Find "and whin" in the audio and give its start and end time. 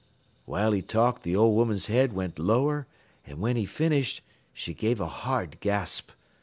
3.27-3.55